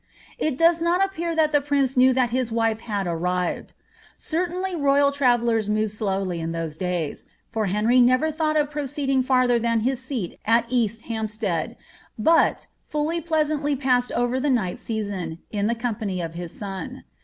[0.49, 3.73] ''It does not appear that the prince knew that his wife had ar rived.
[4.17, 9.61] Certainly royal travellers moved slowly in those days, for Henir never thought of proceeding fiurther
[9.61, 11.75] than his seat at East Hampeteadi,^
[12.17, 16.35] but full pleasantly passed over that night season^' in the company of.
[16.35, 17.03] lis son.